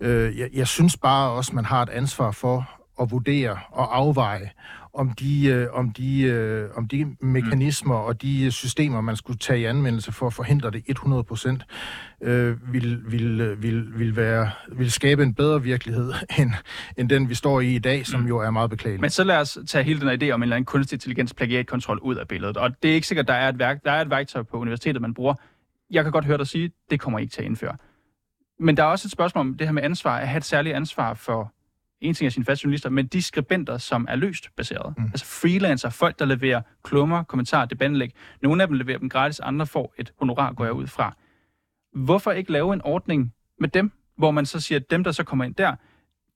Øh, 0.00 0.38
jeg, 0.38 0.48
jeg 0.52 0.66
synes 0.66 0.96
bare 0.96 1.30
også, 1.30 1.54
man 1.54 1.64
har 1.64 1.82
et 1.82 1.88
ansvar 1.88 2.30
for 2.30 2.70
at 3.00 3.10
vurdere 3.10 3.58
og 3.70 3.96
afveje, 3.96 4.50
om 4.96 5.10
de, 5.10 5.46
øh, 5.46 5.68
om 5.72 5.90
de, 5.90 6.22
øh, 6.22 6.70
om 6.76 6.88
de 6.88 7.16
mekanismer 7.20 7.94
og 7.94 8.22
de 8.22 8.50
systemer, 8.50 9.00
man 9.00 9.16
skulle 9.16 9.38
tage 9.38 9.60
i 9.60 9.64
anvendelse 9.64 10.12
for 10.12 10.26
at 10.26 10.32
forhindre 10.32 10.70
det 10.70 10.84
100%, 10.88 11.64
øh, 12.20 12.72
vil, 12.72 13.00
vil, 13.06 13.40
øh, 13.40 13.62
vil, 13.62 13.98
vil, 13.98 14.16
være, 14.16 14.50
vil 14.72 14.90
skabe 14.90 15.22
en 15.22 15.34
bedre 15.34 15.62
virkelighed, 15.62 16.12
end, 16.40 16.50
end 16.96 17.08
den, 17.08 17.28
vi 17.28 17.34
står 17.34 17.60
i 17.60 17.74
i 17.74 17.78
dag, 17.78 18.06
som 18.06 18.26
jo 18.26 18.38
er 18.38 18.50
meget 18.50 18.70
beklagelig. 18.70 19.00
Men 19.00 19.10
så 19.10 19.24
lad 19.24 19.36
os 19.36 19.58
tage 19.68 19.84
hele 19.84 20.00
den 20.00 20.08
her 20.08 20.16
idé 20.16 20.34
om 20.34 20.40
en 20.40 20.42
eller 20.42 20.56
anden 20.56 20.64
kunstig 20.64 20.96
intelligens 20.96 21.34
plagiatkontrol 21.34 21.98
ud 21.98 22.14
af 22.14 22.28
billedet. 22.28 22.56
Og 22.56 22.82
det 22.82 22.90
er 22.90 22.94
ikke 22.94 23.06
sikkert, 23.06 23.28
der 23.28 23.34
er 23.34 23.48
et, 23.48 23.58
værk, 23.58 23.84
der 23.84 23.92
er 23.92 24.00
et 24.00 24.10
værktøj 24.10 24.42
på 24.42 24.56
universitetet, 24.56 25.02
man 25.02 25.14
bruger. 25.14 25.34
jeg 25.90 26.02
kan 26.04 26.12
godt 26.12 26.24
høre 26.24 26.38
dig 26.38 26.46
sige, 26.46 26.70
det 26.90 27.00
kommer 27.00 27.18
I 27.18 27.22
ikke 27.22 27.32
til 27.32 27.40
at 27.40 27.46
indføre. 27.46 27.76
Men 28.60 28.76
der 28.76 28.82
er 28.82 28.86
også 28.86 29.06
et 29.06 29.12
spørgsmål 29.12 29.40
om 29.40 29.54
det 29.54 29.66
her 29.66 29.72
med 29.72 29.82
ansvar, 29.82 30.18
at 30.18 30.28
have 30.28 30.38
et 30.38 30.44
særligt 30.44 30.76
ansvar 30.76 31.14
for 31.14 31.52
en 32.00 32.14
ting 32.14 32.26
er 32.26 32.30
sine 32.30 32.44
faste 32.44 32.64
journalister, 32.64 32.90
men 32.90 33.06
de 33.06 33.22
skribenter, 33.22 33.78
som 33.78 34.06
er 34.08 34.16
løst 34.16 34.48
baseret. 34.56 34.94
Mm. 34.98 35.04
Altså 35.04 35.26
freelancer, 35.26 35.90
folk, 35.90 36.18
der 36.18 36.24
leverer 36.24 36.62
klummer, 36.84 37.22
kommentarer, 37.22 37.66
debatindlæg. 37.66 38.14
Nogle 38.42 38.62
af 38.62 38.68
dem 38.68 38.76
leverer 38.76 38.98
dem 38.98 39.08
gratis, 39.08 39.40
andre 39.40 39.66
får 39.66 39.94
et 39.98 40.12
honorar, 40.18 40.52
går 40.52 40.64
jeg 40.64 40.72
ud 40.72 40.86
fra. 40.86 41.16
Hvorfor 41.92 42.32
ikke 42.32 42.52
lave 42.52 42.74
en 42.74 42.82
ordning 42.84 43.32
med 43.60 43.68
dem, 43.68 43.92
hvor 44.18 44.30
man 44.30 44.46
så 44.46 44.60
siger, 44.60 44.78
at 44.78 44.90
dem, 44.90 45.04
der 45.04 45.12
så 45.12 45.24
kommer 45.24 45.44
ind 45.44 45.54
der, 45.54 45.76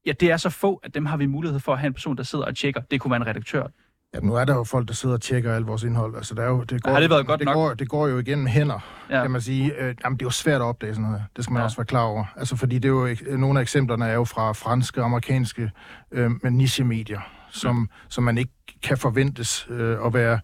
ja, 0.06 0.12
det 0.12 0.30
er 0.30 0.36
så 0.36 0.50
få, 0.50 0.80
at 0.82 0.94
dem 0.94 1.06
har 1.06 1.16
vi 1.16 1.26
mulighed 1.26 1.60
for 1.60 1.72
at 1.72 1.78
have 1.78 1.86
en 1.86 1.94
person, 1.94 2.16
der 2.16 2.22
sidder 2.22 2.44
og 2.44 2.56
tjekker. 2.56 2.80
Det 2.80 3.00
kunne 3.00 3.10
være 3.10 3.20
en 3.20 3.26
redaktør. 3.26 3.66
Ja, 4.14 4.20
nu 4.20 4.34
er 4.34 4.44
der 4.44 4.54
jo 4.54 4.64
folk, 4.64 4.88
der 4.88 4.94
sidder 4.94 5.14
og 5.14 5.20
tjekker 5.20 5.54
alt 5.54 5.66
vores 5.66 5.82
indhold. 5.82 6.16
Altså, 6.16 6.34
der 6.34 6.42
er 6.42 6.48
jo, 6.48 6.62
det, 6.64 6.82
går, 6.82 6.90
har 6.90 7.00
det 7.00 7.10
været 7.10 7.26
godt 7.26 7.38
det 7.38 7.44
nok? 7.46 7.54
Går, 7.54 7.74
det 7.74 7.88
går 7.88 8.08
jo 8.08 8.18
igennem 8.18 8.46
hænder, 8.46 8.78
Ja. 9.10 9.22
kan 9.22 9.30
man 9.30 9.40
sige. 9.40 9.74
Øh, 9.74 9.94
jamen, 10.04 10.18
det 10.18 10.22
er 10.22 10.26
jo 10.26 10.30
svært 10.30 10.60
at 10.60 10.64
opdage 10.64 10.94
sådan 10.94 11.10
noget. 11.10 11.24
Det 11.36 11.44
skal 11.44 11.52
man 11.52 11.60
Ja. 11.60 11.64
også 11.64 11.76
være 11.76 11.84
klar 11.86 12.02
over. 12.02 12.24
Altså, 12.36 12.56
fordi 12.56 12.74
det 12.78 12.84
er 12.84 12.88
jo, 12.92 13.08
ek- 13.08 13.36
nogle 13.36 13.58
af 13.58 13.62
eksemplerne 13.62 14.06
er 14.06 14.14
jo 14.14 14.24
fra 14.24 14.52
franske 14.52 15.00
og 15.00 15.04
amerikanske 15.04 15.70
øh, 16.12 16.30
med 16.42 16.50
niche-medier, 16.50 17.20
som, 17.50 17.90
som 18.09 18.25
man 18.25 18.38
ikke 18.38 18.52
kan 18.83 18.99
forventes 18.99 19.66
øh, 19.71 20.07
at 20.07 20.14
være, 20.14 20.40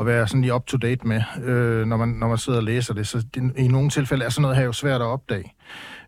at 0.00 0.06
være 0.06 0.28
sådan 0.28 0.40
lige 0.40 0.54
up-to-date 0.54 1.06
med, 1.06 1.22
øh, 1.42 1.86
når, 1.86 1.96
man, 1.96 2.08
når 2.08 2.28
man 2.28 2.38
sidder 2.38 2.58
og 2.58 2.64
læser 2.64 2.94
det. 2.94 3.06
Så 3.06 3.24
det, 3.34 3.52
i 3.56 3.68
nogle 3.68 3.90
tilfælde 3.90 4.24
er 4.24 4.28
sådan 4.28 4.42
noget 4.42 4.56
her 4.56 4.64
jo 4.64 4.72
svært 4.72 5.00
at 5.00 5.06
opdage. 5.06 5.52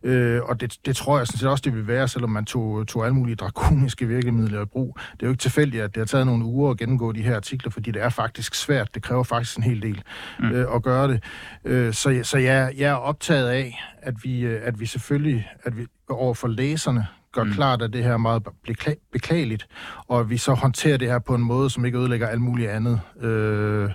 Øh, 0.02 0.42
og 0.42 0.60
det, 0.60 0.76
det 0.86 0.96
tror 0.96 1.18
jeg 1.18 1.26
sådan 1.26 1.38
set 1.38 1.48
også, 1.48 1.62
det 1.62 1.74
vil 1.74 1.86
være, 1.86 2.08
selvom 2.08 2.30
man 2.30 2.44
tog, 2.44 2.86
tog 2.86 3.04
alle 3.04 3.14
mulige 3.14 3.36
drakoniske 3.36 4.06
virkemidler 4.06 4.62
i 4.62 4.64
brug. 4.64 4.98
Det 5.12 5.22
er 5.22 5.26
jo 5.26 5.30
ikke 5.30 5.40
tilfældigt, 5.40 5.82
at 5.82 5.94
det 5.94 6.00
har 6.00 6.06
taget 6.06 6.26
nogle 6.26 6.44
uger 6.44 6.70
at 6.70 6.78
gennemgå 6.78 7.12
de 7.12 7.22
her 7.22 7.36
artikler, 7.36 7.70
fordi 7.70 7.90
det 7.90 8.02
er 8.02 8.08
faktisk 8.08 8.54
svært. 8.54 8.94
Det 8.94 9.02
kræver 9.02 9.22
faktisk 9.22 9.56
en 9.56 9.62
hel 9.62 9.82
del 9.82 10.02
mm. 10.38 10.50
øh, 10.50 10.74
at 10.74 10.82
gøre 10.82 11.08
det. 11.08 11.24
Øh, 11.64 11.92
så 11.92 12.20
så 12.22 12.38
jeg, 12.38 12.72
jeg 12.76 12.90
er 12.90 12.94
optaget 12.94 13.48
af, 13.48 13.80
at 14.02 14.14
vi, 14.24 14.40
øh, 14.40 14.60
at 14.64 14.80
vi 14.80 14.86
selvfølgelig 14.86 15.48
at 15.62 15.76
vi 15.76 15.86
over 16.08 16.34
for 16.34 16.48
læserne 16.48 17.06
gør 17.32 17.44
mm. 17.44 17.52
klart, 17.52 17.82
at 17.82 17.92
det 17.92 18.04
her 18.04 18.12
er 18.12 18.16
meget 18.16 18.42
bekla- 18.68 19.08
beklageligt, 19.12 19.66
og 20.08 20.20
at 20.20 20.30
vi 20.30 20.36
så 20.36 20.54
håndterer 20.54 20.96
det 20.96 21.08
her 21.08 21.18
på 21.18 21.34
en 21.34 21.42
måde, 21.42 21.70
som 21.70 21.84
ikke 21.84 21.98
ødelægger 21.98 22.28
alt 22.28 22.40
muligt 22.40 22.70
andet, 22.70 23.00
øh, 23.20 23.90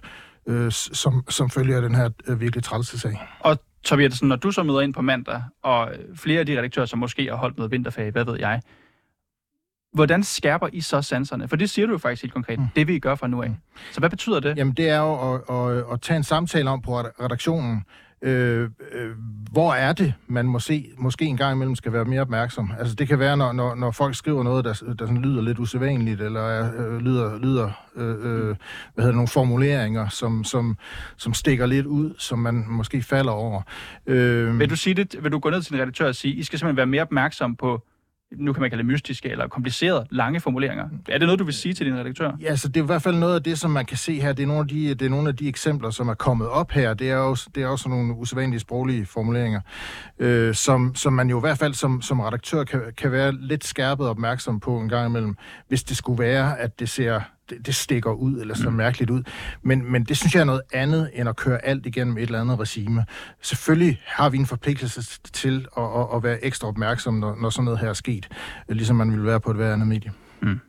øh, 0.48 0.72
som, 0.72 1.24
som 1.30 1.50
følger 1.50 1.82
den 1.82 1.96
her 1.96 2.10
øh, 2.28 2.42
virkelig 2.42 2.63
trælse 2.63 3.00
sag. 3.00 3.22
Og 3.40 3.58
Tobias, 3.84 4.24
når 4.24 4.36
du 4.36 4.52
så 4.52 4.63
møder 4.63 4.82
ind 4.82 4.94
på 4.94 5.02
mandag, 5.02 5.42
og 5.63 5.92
flere 6.16 6.40
af 6.40 6.46
de 6.46 6.58
redaktører, 6.58 6.86
som 6.86 7.00
måske 7.00 7.28
har 7.30 7.36
holdt 7.36 7.58
noget 7.58 7.72
vinterferie, 7.72 8.12
hvad 8.12 8.25
ved 8.25 8.40
jeg, 8.40 8.62
hvordan 9.94 10.24
skærper 10.24 10.68
I 10.74 10.82
så 10.82 11.02
sanserne? 11.02 11.48
For 11.48 11.56
det 11.56 11.70
siger 11.70 11.86
du 11.86 11.92
jo 11.92 11.98
faktisk 11.98 12.22
helt 12.22 12.34
konkret. 12.34 12.60
Mm. 12.60 12.66
Det 12.75 12.88
vil 12.88 12.96
I 12.96 13.00
gøre 13.00 13.18
fra 13.18 13.28
nu 13.28 13.42
af. 13.42 13.52
Så 13.92 14.00
hvad 14.00 14.10
betyder 14.10 14.40
det? 14.40 14.58
Jamen, 14.58 14.74
det 14.74 14.90
er 14.90 14.98
jo 15.00 15.34
at, 15.34 15.42
at, 15.50 15.84
at 15.94 16.02
tage 16.02 16.18
en 16.18 16.24
samtale 16.24 16.70
om 16.70 16.82
på 16.82 17.00
redaktionen, 17.00 17.84
øh, 18.24 18.70
øh, 18.92 19.12
hvor 19.51 19.74
er 19.74 19.94
det, 19.94 20.13
man 20.27 20.46
må 20.46 20.60
se, 20.60 20.89
måske 20.98 21.25
en 21.25 21.38
gang 21.38 21.56
imellem 21.56 21.75
skal 21.75 21.94
være 21.94 22.06
mere 22.06 22.22
opmærksom. 22.22 22.72
Altså, 22.80 22.96
det 22.96 23.08
kan 23.08 23.20
være, 23.20 23.38
når, 23.38 23.51
når, 23.51 23.75
når 23.75 23.92
folk 23.92 24.15
skriver 24.15 24.44
noget, 24.44 24.65
der, 24.65 24.74
der 24.74 25.06
sådan 25.06 25.22
lyder 25.22 25.42
lidt 25.42 25.60
usædvanligt, 25.60 26.22
eller 26.22 26.72
øh, 26.77 26.98
lyder, 26.98 27.39
lyder 27.39 27.70
øh, 27.96 28.10
øh, 28.10 28.15
hvad 28.15 28.56
hedder 28.98 29.06
det, 29.06 29.15
nogle 29.15 29.27
formuleringer, 29.27 30.10
som, 30.10 30.44
som, 30.44 30.77
som 31.18 31.34
stikker 31.34 31.65
lidt 31.65 31.86
ud, 31.86 32.13
som 32.18 32.39
man 32.39 32.65
måske 32.68 33.01
falder 33.01 33.32
over. 33.32 33.62
Øh, 34.06 34.60
Vil 34.60 34.70
du, 34.70 34.75
sige 34.75 34.94
det, 34.94 35.24
vil 35.24 35.32
du 35.32 35.39
gå 35.39 35.50
ned 35.50 35.62
til 35.62 35.72
din 35.74 35.82
redaktør 35.82 36.08
og 36.08 36.15
sige, 36.15 36.34
I 36.34 36.44
skal 36.44 36.60
simpelthen 36.60 36.77
være 36.77 36.86
mere 36.86 37.01
opmærksom 37.01 37.56
på, 37.56 37.82
nu 38.38 38.54
kan 38.54 38.62
man 38.62 38.70
kalde 38.70 38.84
det 38.84 38.92
mystiske 38.92 39.30
eller 39.30 39.48
komplicerede, 39.48 40.06
lange 40.12 40.40
formuleringer. 40.40 40.86
Er 41.10 41.18
det 41.18 41.28
noget, 41.28 41.40
du 41.40 41.44
vil 41.44 41.54
sige 41.54 41.74
til 41.74 41.86
din 41.86 41.96
redaktør? 41.96 42.32
Ja, 42.42 42.56
så 42.56 42.68
det 42.68 42.78
er 42.78 42.84
i 42.84 42.86
hvert 42.86 43.02
fald 43.02 43.16
noget 43.16 43.36
af 43.36 43.44
det, 43.44 43.60
som 43.60 43.72
man 43.72 43.86
kan 43.86 43.98
se 43.98 44.22
her. 44.22 44.34
Det 44.34 44.44
er 44.44 44.48
nogle 44.48 44.62
af 44.62 44.68
de, 44.68 44.90
det 44.90 45.06
er 45.06 45.10
nogle 45.10 45.30
af 45.30 45.36
de 45.36 45.48
eksempler, 45.48 45.90
som 45.90 46.10
er 46.10 46.13
kommet 46.13 46.48
op 46.48 46.72
her. 46.72 46.94
Det 46.94 47.12
er 47.12 47.18
også, 47.18 47.50
det 47.56 47.63
er 47.63 47.68
også 47.68 47.90
nogle 47.90 48.13
usædvanlige 48.13 48.60
sproglige 48.60 49.06
formuleringer, 49.06 49.62
øh, 50.20 50.56
som, 50.56 50.96
som 50.96 51.13
man 51.13 51.30
jo 51.30 51.38
i 51.38 51.40
hvert 51.40 51.58
fald 51.58 51.74
som, 51.74 52.02
som 52.02 52.20
redaktør 52.20 52.63
kan, 52.63 52.82
kan 52.98 53.12
være 53.12 53.32
lidt 53.32 53.63
skærpet 53.63 54.08
opmærksom 54.08 54.60
på 54.60 54.78
en 54.78 54.90
gang 54.90 55.10
imellem, 55.10 55.36
hvis 55.68 55.84
det 55.84 55.98
skulle 55.98 56.24
være, 56.24 56.60
at 56.60 56.80
det 56.80 56.90
ser 56.90 57.22
det, 57.58 57.66
det 57.66 57.76
stikker 57.76 58.12
ud, 58.12 58.42
eller 58.42 58.56
ser 58.56 58.70
mm. 58.70 58.76
mærkeligt 58.76 59.12
ud. 59.12 59.24
Men, 59.62 59.92
men 59.92 60.04
det 60.04 60.18
synes 60.18 60.36
jeg 60.36 60.42
er 60.42 60.46
noget 60.46 60.62
andet, 60.74 61.10
end 61.14 61.30
at 61.30 61.36
køre 61.36 61.66
alt 61.66 61.86
igennem 61.86 62.18
et 62.18 62.24
eller 62.24 62.42
andet 62.42 62.60
regime. 62.60 63.06
Selvfølgelig 63.42 64.02
har 64.06 64.30
vi 64.30 64.38
en 64.38 64.46
forpligtelse 64.46 65.22
til 65.34 65.68
at, 65.78 65.84
at, 65.84 66.08
at 66.16 66.24
være 66.24 66.46
ekstra 66.46 66.68
opmærksom, 66.68 67.14
når, 67.14 67.36
når 67.42 67.50
sådan 67.50 67.66
noget 67.66 67.80
her 67.80 67.90
er 67.90 67.94
sket, 67.94 68.28
ligesom 68.70 68.96
man 68.96 69.12
ville 69.12 69.26
være 69.26 69.40
på 69.40 69.52
et 69.52 69.56
hver 69.56 69.74
andet 69.74 69.88
medie. 69.88 70.12
Mm. 70.42 70.60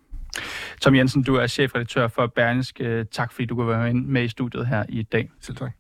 Tom 0.81 0.95
Jensen, 0.95 1.23
du 1.23 1.35
er 1.35 1.47
chefredaktør 1.47 2.09
for 2.09 2.27
Berlingske. 2.27 3.05
Tak 3.05 3.33
fordi 3.33 3.47
du 3.47 3.55
kunne 3.55 3.69
være 3.69 3.95
med 3.95 4.25
i 4.25 4.29
studiet 4.29 4.67
her 4.67 4.85
i 4.89 5.03
dag. 5.03 5.31
Selv 5.41 5.57
tak. 5.57 5.73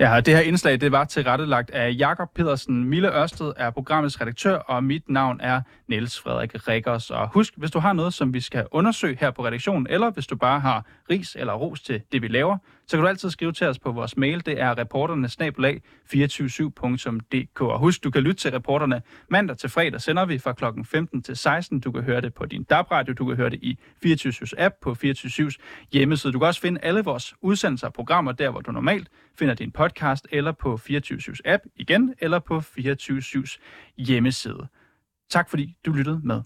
Ja, 0.00 0.20
det 0.20 0.36
her 0.36 0.40
indslag 0.40 0.80
det 0.80 0.92
var 0.92 1.04
tilrettelagt 1.04 1.70
af 1.70 1.94
Jakob 1.98 2.28
Pedersen. 2.34 2.84
Mille 2.84 3.22
Ørsted 3.22 3.52
er 3.56 3.70
programmets 3.70 4.20
redaktør, 4.20 4.56
og 4.56 4.84
mit 4.84 5.08
navn 5.08 5.40
er 5.40 5.60
Niels 5.88 6.20
Frederik 6.20 6.68
Rikkers. 6.68 7.10
Og 7.10 7.28
husk, 7.28 7.54
hvis 7.56 7.70
du 7.70 7.78
har 7.78 7.92
noget, 7.92 8.14
som 8.14 8.34
vi 8.34 8.40
skal 8.40 8.66
undersøge 8.70 9.16
her 9.20 9.30
på 9.30 9.46
redaktionen, 9.46 9.86
eller 9.90 10.10
hvis 10.10 10.26
du 10.26 10.36
bare 10.36 10.60
har 10.60 10.84
ris 11.10 11.36
eller 11.40 11.52
ros 11.52 11.80
til 11.80 12.02
det, 12.12 12.22
vi 12.22 12.28
laver, 12.28 12.56
så 12.86 12.96
kan 12.96 13.02
du 13.02 13.08
altid 13.08 13.30
skrive 13.30 13.52
til 13.52 13.66
os 13.66 13.78
på 13.78 13.92
vores 13.92 14.16
mail. 14.16 14.46
Det 14.46 14.60
er 14.60 14.78
reporterne 14.78 15.26
247.dk. 15.26 17.60
Og 17.60 17.78
husk, 17.78 18.04
du 18.04 18.10
kan 18.10 18.22
lytte 18.22 18.40
til 18.40 18.50
reporterne 18.50 19.02
mandag 19.28 19.56
til 19.56 19.70
fredag, 19.70 20.00
sender 20.00 20.24
vi 20.24 20.38
fra 20.38 20.52
kl. 20.52 20.64
15 20.84 21.22
til 21.22 21.36
16. 21.36 21.80
Du 21.80 21.92
kan 21.92 22.02
høre 22.02 22.20
det 22.20 22.34
på 22.34 22.46
din 22.46 22.64
DAB-radio, 22.64 23.14
du 23.14 23.26
kan 23.26 23.36
høre 23.36 23.50
det 23.50 23.58
i 23.62 23.78
24 24.02 24.58
app 24.58 24.74
på 24.82 24.94
24 24.94 25.50
hjemmeside. 25.92 26.32
Du 26.32 26.38
kan 26.38 26.48
også 26.48 26.60
finde 26.60 26.80
alle 26.82 27.04
vores 27.04 27.34
udsendelser 27.40 27.86
og 27.86 27.92
programmer 27.92 28.32
der, 28.32 28.50
hvor 28.50 28.60
du 28.60 28.72
normalt 28.72 29.08
finder 29.38 29.54
din 29.54 29.72
podcast, 29.72 29.89
podcast, 29.90 30.26
eller 30.32 30.52
på 30.52 30.74
24-7's 30.74 31.40
app 31.44 31.62
igen, 31.76 32.14
eller 32.18 32.38
på 32.38 32.58
24-7's 32.58 33.58
hjemmeside. 33.98 34.68
Tak 35.30 35.50
fordi 35.50 35.76
du 35.86 35.92
lyttede 35.92 36.20
med. 36.24 36.42